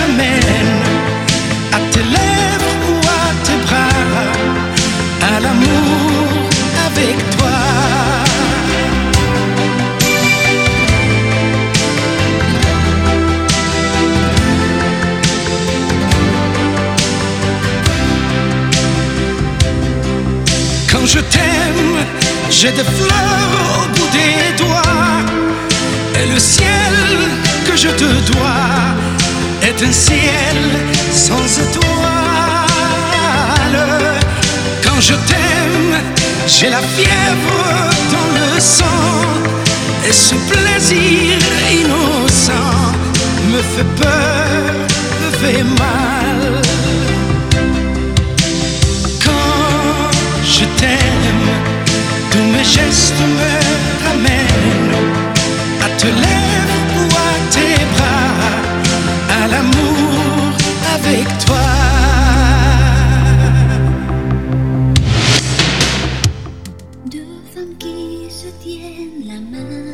ramènent 0.00 0.84
à 1.76 1.78
tes 1.92 2.04
lèvres 2.16 2.78
ou 2.92 2.96
à 3.20 3.26
tes 3.44 3.58
bras, 3.66 4.04
à 5.30 5.40
l'amour 5.40 6.28
avec 6.88 7.16
toi. 7.36 7.58
Quand 20.90 21.06
je 21.14 21.20
t'aime, 21.34 21.96
j'ai 22.50 22.72
des 22.72 22.88
fleurs 22.98 23.52
au 23.76 23.88
bout 23.94 24.10
des 24.18 24.62
doigts 24.62 25.20
et 26.20 26.26
le 26.32 26.38
ciel 26.38 27.47
que 27.68 27.76
je 27.76 27.88
te 27.88 28.32
dois 28.32 28.96
est 29.62 29.82
un 29.82 29.92
ciel 29.92 30.58
sans 31.12 31.46
étoiles. 31.66 31.88
Quand 34.84 35.00
je 35.08 35.14
t'aime, 35.28 35.94
j'ai 36.46 36.70
la 36.70 36.82
fièvre 36.96 37.60
dans 38.14 38.30
le 38.38 38.60
sang. 38.60 39.04
Et 40.08 40.12
ce 40.12 40.34
plaisir 40.50 41.36
innocent 41.80 42.76
me 43.52 43.60
fait 43.72 43.90
peur, 44.02 44.72
me 45.22 45.30
fait 45.40 45.64
mal. 45.84 46.40
Quand 49.24 50.10
je 50.54 50.64
t'aime, 50.80 51.48
tous 52.30 52.46
mes 52.54 52.64
gestes 52.64 53.22
me 53.38 53.52
ramènent 54.06 54.96
à 55.84 55.88
te 56.00 56.06
lèver. 56.06 56.37
avec 61.08 61.28
toi. 61.46 61.56
Deux 67.06 67.40
femmes 67.52 67.76
qui 67.78 68.28
se 68.30 68.48
tiennent 68.62 69.24
la 69.26 69.40
main. 69.52 69.88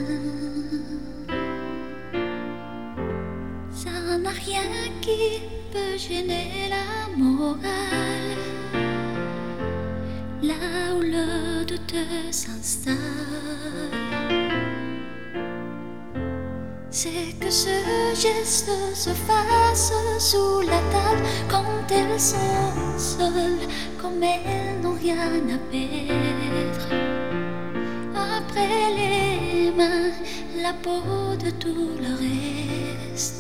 Ça 3.72 4.18
n'a 4.18 4.30
rien 4.30 4.68
qui 5.00 5.42
peut 5.72 5.96
gêner 5.96 6.68
la 6.68 7.16
morale. 7.16 8.38
Là 10.42 10.94
où 10.96 11.00
le 11.00 11.64
doute 11.64 11.94
s'installe. 12.30 12.94
C'est 16.90 17.38
que 17.40 17.50
ce 17.50 17.76
geste 18.14 18.70
se 18.94 19.10
fait. 19.10 19.33
mais 24.18 24.40
elles 24.46 24.80
n'ont 24.82 24.94
rien 24.94 25.16
à 25.16 25.58
perdre. 25.70 26.86
Après 28.14 28.94
les 28.98 29.70
mains, 29.78 30.12
la 30.62 30.72
peau 30.72 31.36
de 31.44 31.50
tout 31.50 31.90
le 32.04 32.12
reste. 32.24 33.33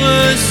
Was. 0.00 0.47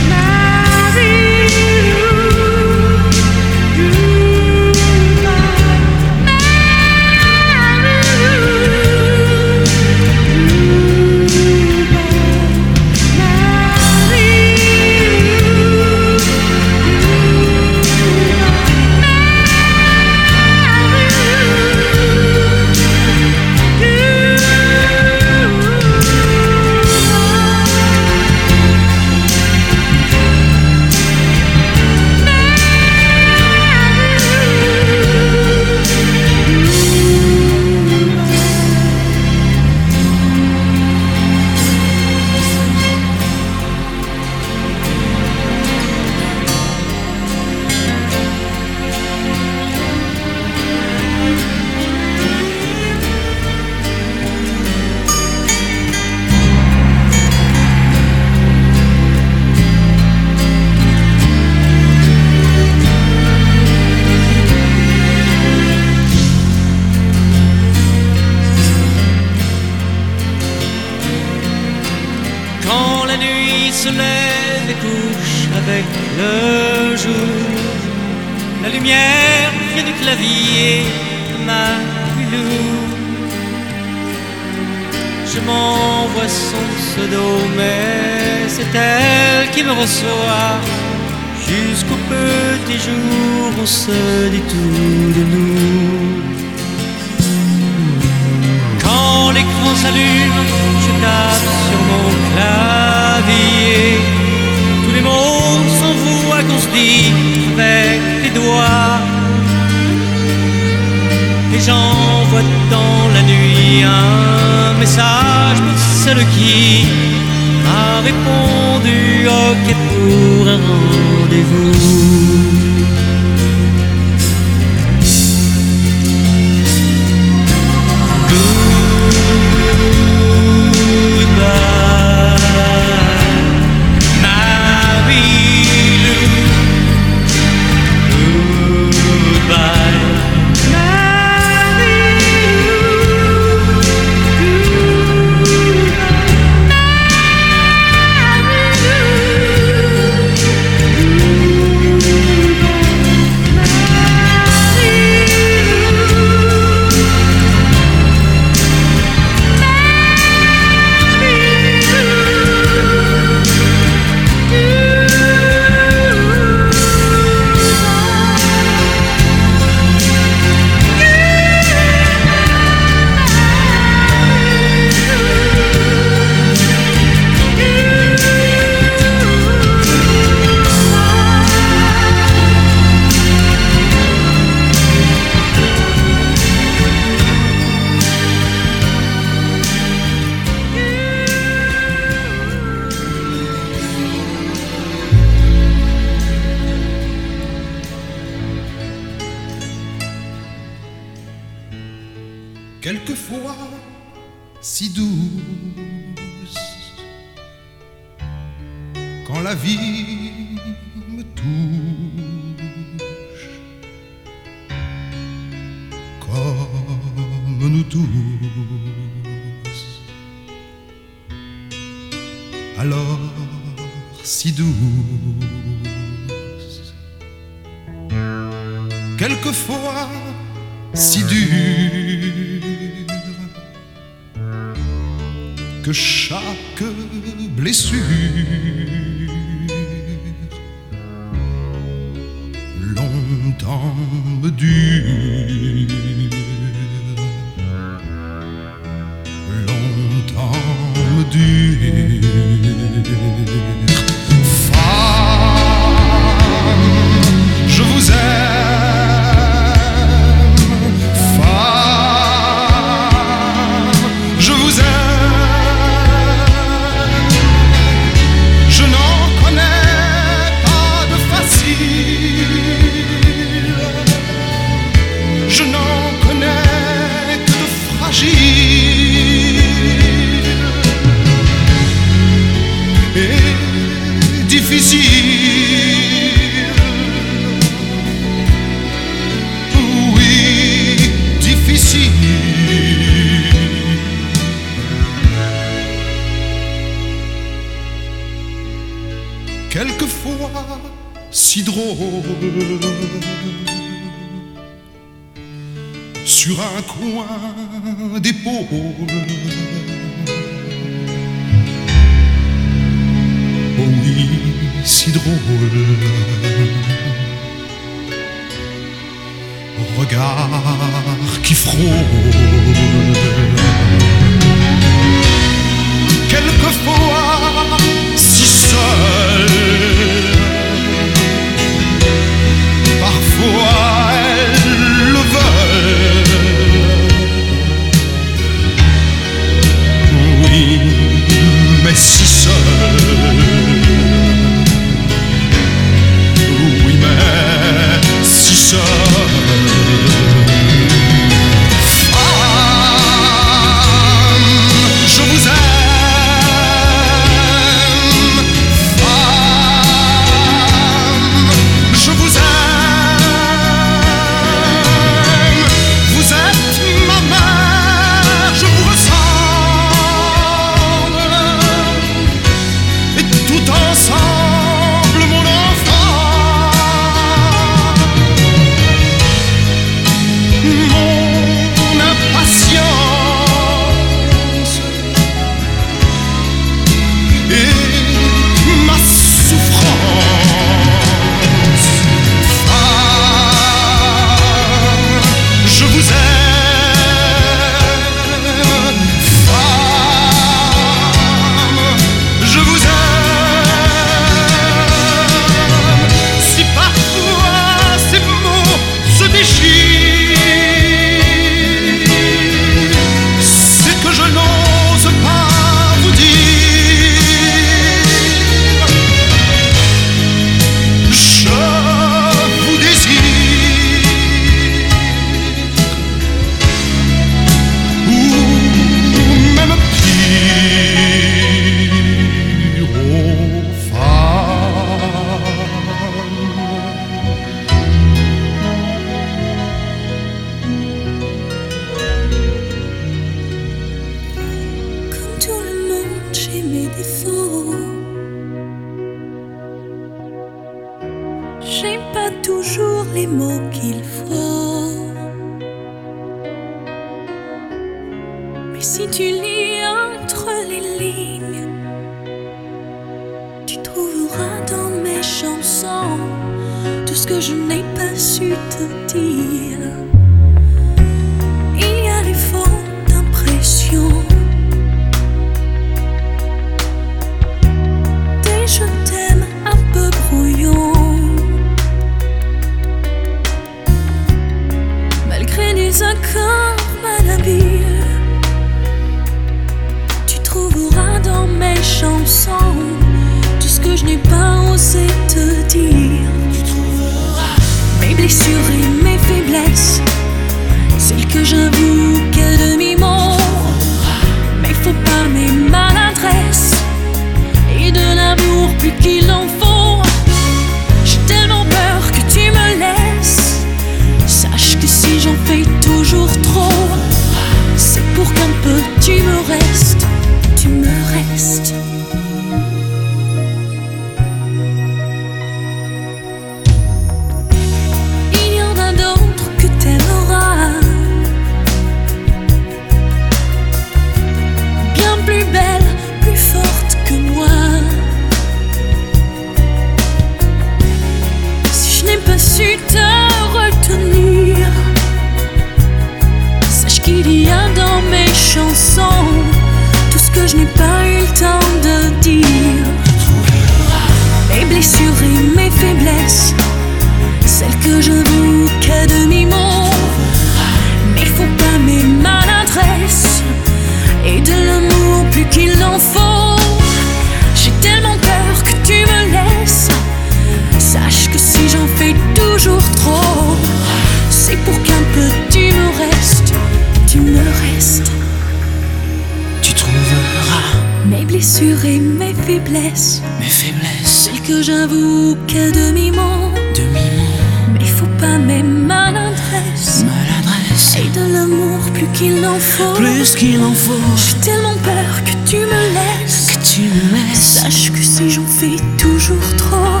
plus 592.94 593.34
qu'il 593.34 593.62
en 593.62 593.72
faut. 593.72 593.92
J'ai 594.16 594.50
tellement 594.50 594.76
peur 594.82 595.24
que 595.24 595.50
tu 595.50 595.56
me 595.56 595.82
laisses, 595.94 596.52
que 596.52 596.74
tu 596.74 596.82
me 596.82 597.12
laisses. 597.12 597.60
Sache 597.60 597.90
que 597.92 598.02
si 598.02 598.30
j'en 598.30 598.46
fais 598.46 598.76
toujours 598.98 599.56
trop, 599.56 600.00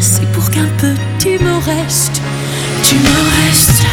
c'est 0.00 0.30
pour 0.32 0.50
qu'un 0.50 0.68
peu 0.78 0.94
tu 1.18 1.38
me 1.38 1.56
restes, 1.58 2.20
tu 2.82 2.94
me 2.96 3.48
restes. 3.48 3.84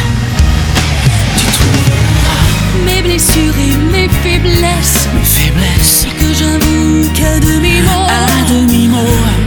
Tu 1.37 1.45
trouves 1.57 2.85
mes 2.85 3.01
blessures 3.01 3.57
et 3.57 3.77
mes 3.91 4.09
faiblesses, 4.09 5.07
mes 5.13 5.23
faiblesses, 5.23 6.05
et 6.05 6.19
que 6.19 6.33
j'avoue 6.33 7.09
qu'à 7.13 7.39
demi 7.39 7.81
mot, 7.81 8.07
à 8.07 8.51
demi 8.51 8.87
mot. 8.87 9.46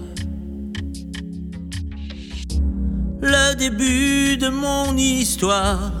début 3.61 4.37
de 4.37 4.49
mon 4.49 4.97
histoire. 4.97 5.91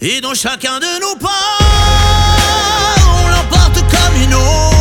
Et 0.00 0.22
dans 0.22 0.32
chacun 0.32 0.78
de 0.78 1.00
nos 1.02 1.16
pas, 1.16 1.58
on 3.06 3.28
l'emporte 3.28 3.80
comme 3.90 4.22
une 4.22 4.32
eau. 4.32 4.77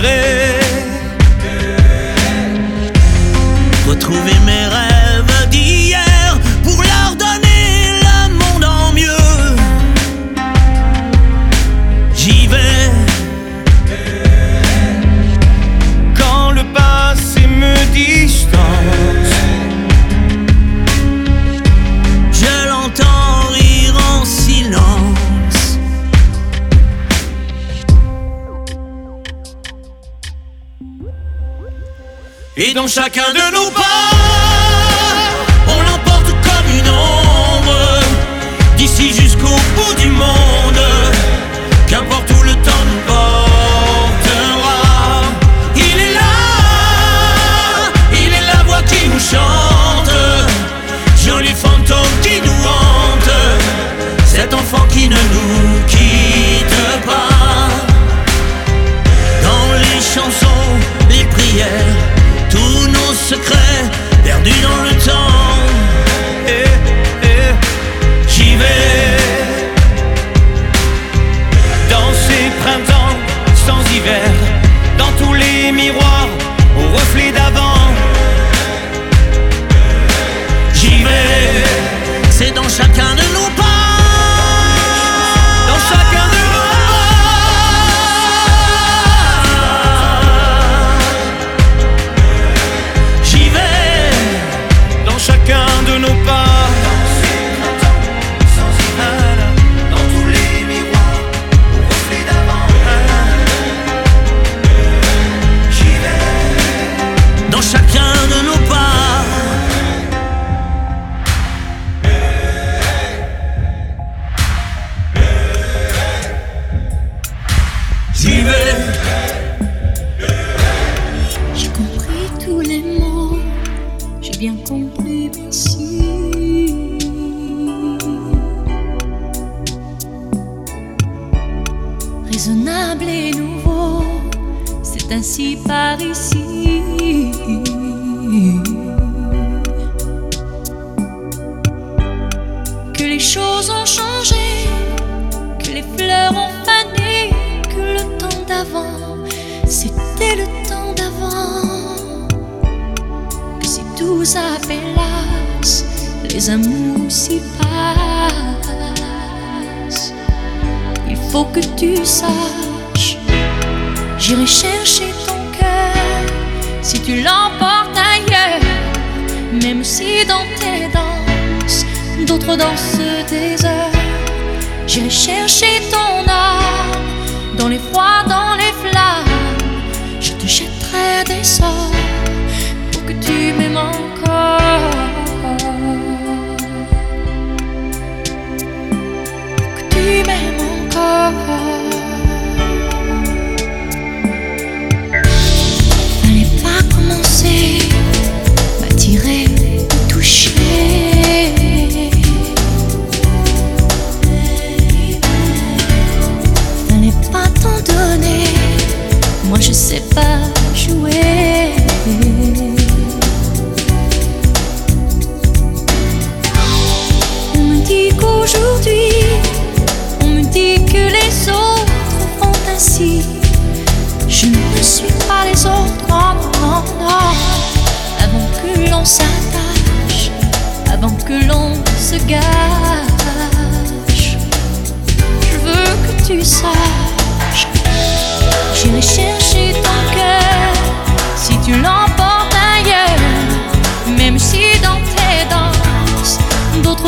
dirait 0.00 0.65
et 32.56 32.72
dans 32.74 32.86
chacun 32.86 33.32
de 33.32 33.54
nous 33.54 33.70
pas. 33.70 34.45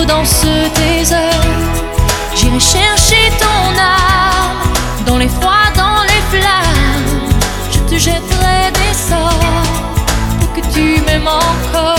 dans 0.05 0.25
ce 0.25 0.69
désert. 0.75 1.43
J'irai 2.35 2.61
chercher 2.61 3.31
ton 3.39 3.79
âme 3.79 5.05
dans 5.07 5.19
les 5.19 5.29
froids, 5.29 5.70
dans 5.75 6.03
les 6.05 6.39
flammes. 6.39 7.31
Je 7.70 7.79
te 7.81 7.95
jetterai 7.99 8.70
des 8.73 8.95
sorts 8.95 9.41
pour 10.41 10.53
que 10.55 10.61
tu 10.73 11.01
m'aimes 11.03 11.29
encore. 11.29 11.98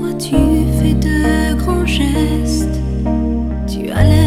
Toi, 0.00 0.14
tu 0.14 0.34
fais 0.78 0.94
de 0.94 1.52
grands 1.58 1.84
gestes, 1.84 2.80
tu 3.66 3.90
as 3.90 4.02
l'air 4.02 4.19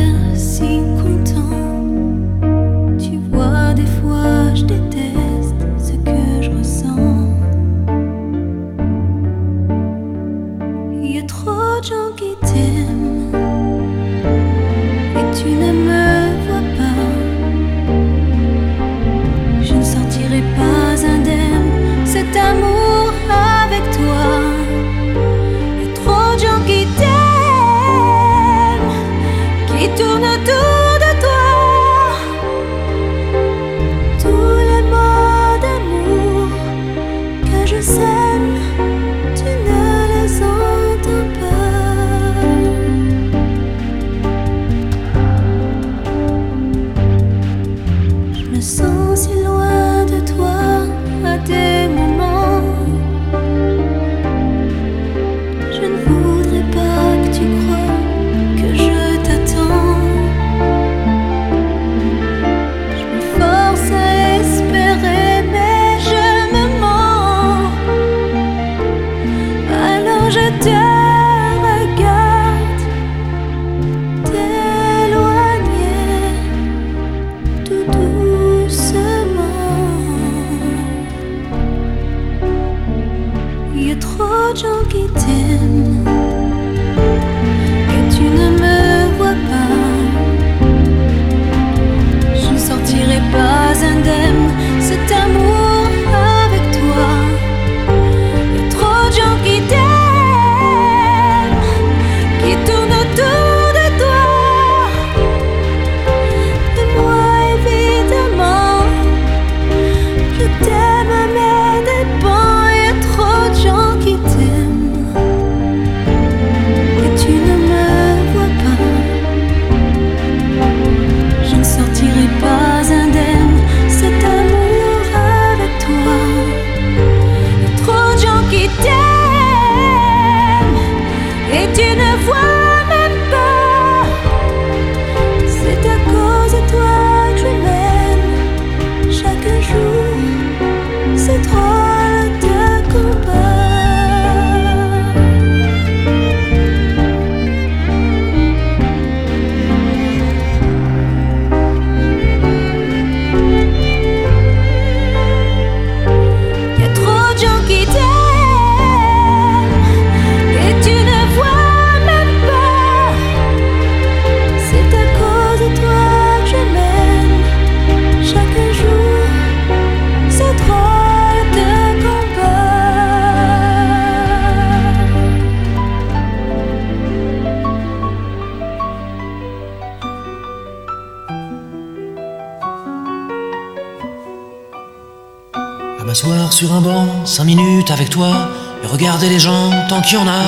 tant 189.93 190.01
qu'il 190.01 190.17
y 190.17 190.21
en 190.21 190.27
a. 190.27 190.43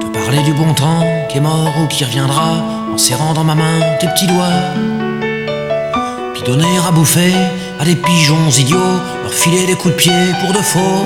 Te 0.00 0.06
parler 0.18 0.42
du 0.42 0.52
bon 0.52 0.74
temps 0.74 1.02
qui 1.30 1.38
est 1.38 1.40
mort 1.40 1.72
ou 1.82 1.86
qui 1.86 2.04
reviendra, 2.04 2.50
en 2.92 2.98
serrant 2.98 3.32
dans 3.32 3.44
ma 3.44 3.54
main 3.54 3.80
tes 3.98 4.08
petits 4.08 4.26
doigts. 4.26 4.60
Puis 6.34 6.42
donner 6.42 6.76
à 6.86 6.90
bouffer 6.90 7.32
à 7.80 7.84
des 7.84 7.96
pigeons 7.96 8.50
idiots, 8.58 8.96
leur 9.22 9.32
filer 9.32 9.64
des 9.66 9.74
coups 9.74 9.94
de 9.94 9.98
pied 9.98 10.22
pour 10.40 10.52
de 10.52 10.58
faux. 10.58 11.04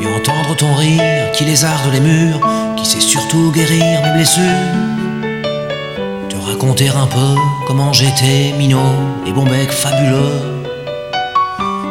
Et 0.00 0.06
entendre 0.18 0.56
ton 0.56 0.74
rire 0.74 1.30
qui 1.34 1.44
lézarde 1.44 1.92
les 1.92 2.00
murs, 2.00 2.40
qui 2.76 2.84
sait 2.84 3.00
surtout 3.00 3.52
guérir 3.52 4.02
mes 4.02 4.12
blessures. 4.12 4.66
Te 6.28 6.36
raconter 6.36 6.88
un 6.88 7.06
peu 7.06 7.40
comment 7.68 7.92
j'étais 7.92 8.54
minot 8.58 8.94
et 9.24 9.30
bon 9.30 9.44
bec 9.44 9.70
fabuleux. 9.70 10.40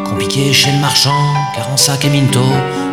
Compliqué 0.04 0.52
chez 0.52 0.72
le 0.72 0.80
marchand, 0.80 1.24
car 1.56 1.70
en 1.72 1.78
sac 1.78 2.04
et 2.04 2.10
minto, 2.10 2.42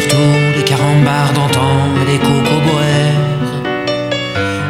surtout 0.00 0.16
les 0.56 0.62
carambars 0.62 1.32
d'antan 1.32 1.74
et 2.02 2.12
les 2.12 2.18
cocoboères. 2.18 3.52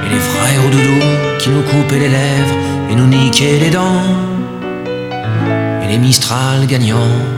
Et 0.07 0.11
les 0.15 0.21
frères 0.21 0.65
au 0.67 0.71
doudou 0.71 1.01
qui 1.39 1.51
nous 1.51 1.63
coupaient 1.63 1.99
les 1.99 2.09
lèvres 2.09 2.57
et 2.91 2.95
nous 2.95 3.07
niquaient 3.07 3.59
les 3.59 3.71
dents. 3.71 4.03
Et 5.83 5.89
les 5.89 5.99
Mistral 5.99 6.67
gagnants. 6.67 7.38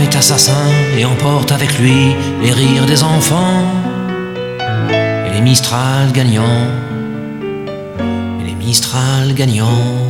est 0.00 0.14
assassin 0.16 0.66
et 0.98 1.04
emporte 1.04 1.52
avec 1.52 1.78
lui 1.78 2.14
les 2.42 2.52
rires 2.52 2.86
des 2.86 3.02
enfants 3.02 3.62
et 5.26 5.30
les 5.34 5.40
Mistral 5.40 6.12
gagnants 6.12 6.66
et 8.40 8.44
les 8.44 8.54
Mistral 8.54 9.34
gagnants. 9.34 10.09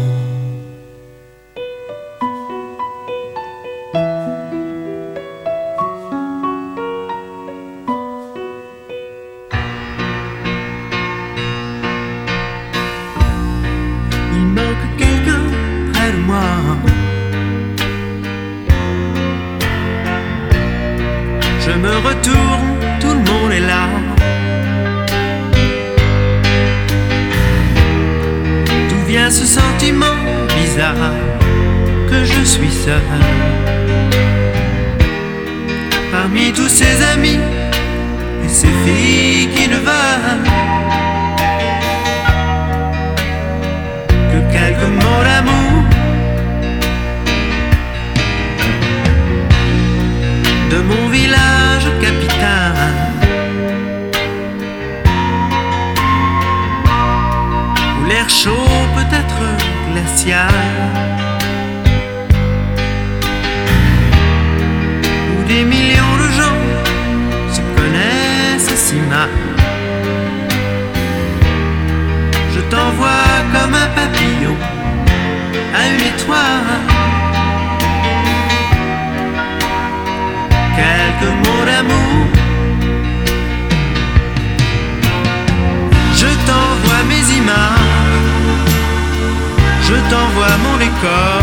Je 89.91 89.97
t'envoie 90.09 90.57
mon 90.65 90.77
décor. 90.79 91.43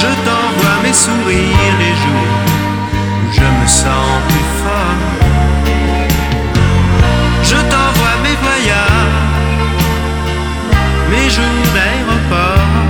Je 0.00 0.10
t'envoie 0.26 0.76
mes 0.82 0.94
sourires 0.94 1.76
les 1.84 1.94
jours 2.02 2.38
où 3.22 3.32
je 3.38 3.46
me 3.58 3.66
sens 3.66 4.12
plus 4.28 4.48
fort. 4.60 5.00
Je 7.50 7.58
t'envoie 7.72 8.16
mes 8.24 8.36
voyages, 8.46 9.36
mes 11.10 11.28
jours 11.36 11.66
d'aéroport. 11.74 12.88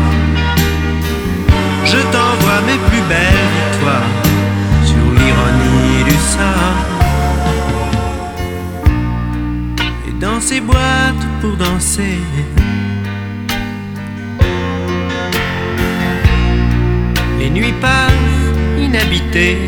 Je 1.87 2.01
t'envoie 2.15 2.61
mes 2.69 2.79
plus 2.89 3.05
belles 3.13 3.51
victoires 3.59 4.15
sur 4.85 5.07
l'ironie 5.19 6.05
du 6.05 6.19
sort. 6.35 6.79
Et 10.07 10.13
dans 10.21 10.41
ces 10.41 10.61
boîtes 10.61 11.27
pour 11.41 11.57
danser. 11.57 12.21
Les 17.53 17.61
nuits 17.61 17.75
passent 17.81 18.13
inhabitées. 18.79 19.59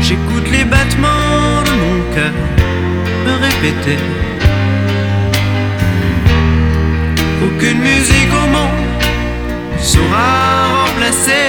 J'écoute 0.00 0.50
les 0.50 0.64
battements 0.64 1.62
de 1.66 1.72
mon 1.82 2.14
cœur 2.14 2.32
me 3.26 3.32
répéter. 3.46 3.98
Aucune 7.44 7.80
musique 7.80 8.32
au 8.32 8.46
monde 8.54 9.02
saura 9.78 10.84
remplacer 10.84 11.47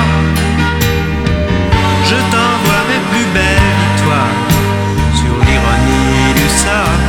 Je 2.10 2.20
t'envoie 2.34 2.84
mes 2.90 3.02
plus 3.10 3.28
belles 3.36 3.72
victoires 3.84 4.40
sur 5.20 5.36
l'ironie 5.46 6.34
du 6.40 6.48
sort 6.64 7.04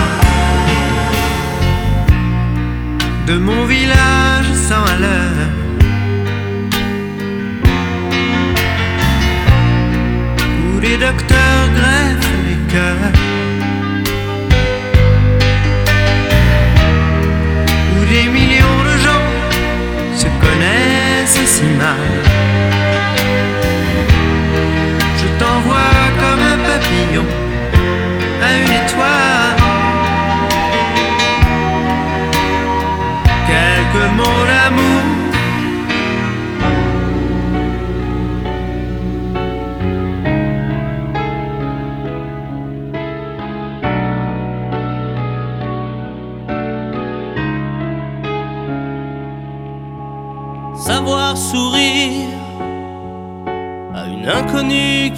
de 3.27 3.35
mon 3.39 3.65
village. 3.65 4.08
tonight. 21.59 22.28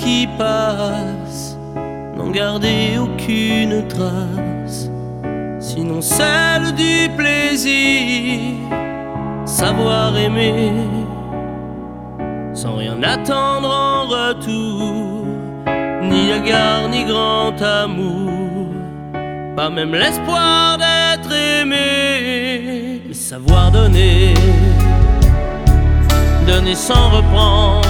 Qui 0.01 0.27
passe, 0.39 1.56
n'en 2.16 2.31
garder 2.31 2.98
aucune 2.98 3.86
trace, 3.89 4.90
sinon 5.59 6.01
celle 6.01 6.72
du 6.74 7.09
plaisir. 7.16 8.40
Savoir 9.44 10.16
aimer 10.16 10.72
sans 12.55 12.77
rien 12.77 13.02
attendre 13.02 13.70
en 13.70 14.06
retour, 14.06 15.27
ni 16.02 16.31
égard 16.31 16.89
ni 16.90 17.05
grand 17.05 17.60
amour, 17.60 18.68
pas 19.56 19.70
même 19.70 19.94
l'espoir 19.94 20.78
d'être 20.78 21.32
aimé, 21.32 23.02
mais 23.06 23.14
savoir 23.14 23.70
donner. 23.70 24.35
Donner 26.47 26.74
sans 26.74 27.10
reprendre, 27.10 27.89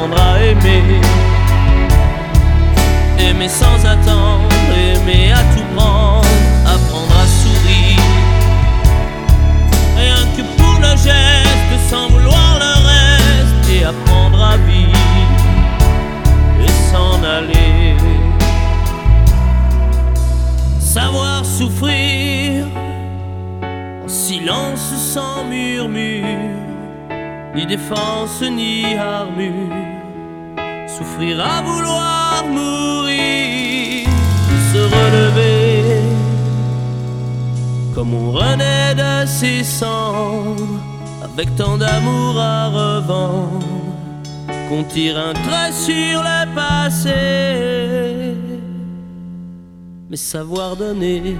Apprendre 0.00 0.22
à 0.22 0.42
aimer. 0.42 1.00
Aimer 3.18 3.48
sans 3.48 3.84
attendre, 3.84 4.48
aimer 4.74 5.32
à 5.32 5.42
tout 5.54 5.64
prendre, 5.76 6.26
apprendre 6.66 7.14
à 7.20 7.26
sourire. 7.26 8.00
Rien 9.96 10.26
que 10.36 10.42
pour 10.56 10.80
le 10.80 10.96
geste, 10.96 11.90
sans 11.90 12.08
vouloir 12.08 12.58
le 12.58 12.72
reste, 12.88 13.70
et 13.72 13.84
apprendre 13.84 14.42
à 14.42 14.56
vivre 14.56 14.96
et 16.64 16.92
s'en 16.92 17.22
aller. 17.22 17.96
Savoir 20.80 21.44
souffrir 21.44 22.66
en 24.02 24.08
silence 24.08 24.92
sans 25.14 25.44
murmure, 25.44 26.24
ni 27.54 27.66
défense 27.66 28.42
ni 28.42 28.96
armure. 28.96 29.79
Souffrir 31.00 31.40
à 31.40 31.62
vouloir 31.62 32.44
mourir, 32.46 34.06
se 34.70 34.78
relever, 34.96 36.02
comme 37.94 38.12
on 38.12 38.30
renaît 38.32 38.94
de 38.94 39.26
ses 39.26 39.64
cendres, 39.64 40.78
avec 41.24 41.56
tant 41.56 41.78
d'amour 41.78 42.38
à 42.38 42.68
revendre, 42.68 43.64
qu'on 44.68 44.84
tire 44.84 45.16
un 45.18 45.32
trait 45.32 45.72
sur 45.72 46.20
le 46.22 46.54
passé, 46.54 48.34
mais 50.10 50.18
savoir 50.18 50.76
donner 50.76 51.38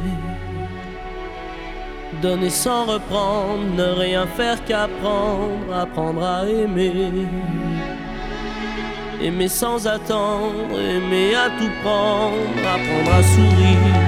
donner 2.22 2.50
sans 2.50 2.84
reprendre, 2.84 3.64
ne 3.76 4.00
rien 4.00 4.26
faire 4.26 4.64
qu'apprendre, 4.64 5.74
apprendre 5.74 6.22
à 6.22 6.46
aimer. 6.46 7.12
Aimer 9.22 9.48
sans 9.48 9.86
attendre, 9.86 10.80
aimer 10.80 11.34
à 11.34 11.50
tout 11.58 11.70
prendre, 11.82 12.58
apprendre 12.58 13.12
à 13.18 13.22
sourire. 13.22 13.98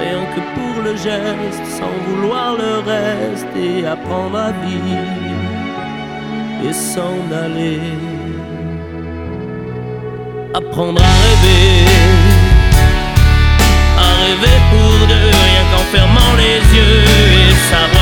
Rien 0.00 0.24
que 0.34 0.40
pour 0.54 0.82
le 0.82 0.96
geste, 0.96 1.64
sans 1.78 1.94
vouloir 2.06 2.56
le 2.56 2.80
reste, 2.80 3.46
et 3.56 3.86
apprendre 3.86 4.38
à 4.38 4.50
vivre 4.64 5.22
et 6.68 6.72
s'en 6.72 7.18
aller. 7.44 7.80
Apprendre 10.54 11.00
à 11.00 11.14
rêver 11.24 12.32
à 13.98 14.14
rêver 14.24 14.58
pour 14.70 15.06
deux, 15.06 15.30
rien 15.46 15.64
qu'en 15.70 15.84
fermant 15.96 16.34
les 16.36 16.58
yeux 16.76 17.04
et 17.48 17.54
savoir 17.70 18.01